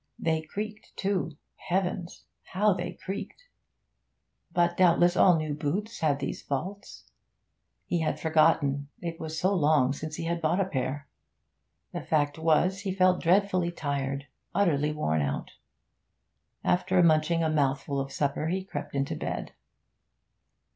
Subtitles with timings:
[0.17, 2.23] They creaked too: heavens!
[2.53, 3.43] how they creaked!
[4.51, 7.03] But doubtless all new boots had these faults;
[7.85, 11.07] he had forgotten; it was so long since he had bought a pair.
[11.93, 14.25] The fact was, he felt dreadfully tired,
[14.55, 15.51] utterly worn out.
[16.63, 19.51] After munching a mouthful of supper he crept into bed.